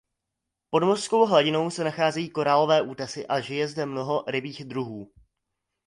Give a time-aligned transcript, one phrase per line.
[0.69, 5.11] Pod mořskou hladinou se nacházejí korálové útesy a žije zde mnoho rybích druhů.